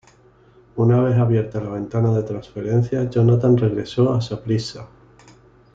[0.77, 4.89] Una vez abierta la ventana de transferencias, Jonathan regresó al Saprissa.